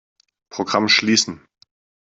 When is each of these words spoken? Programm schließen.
Programm 0.49 0.89
schließen. 0.89 1.45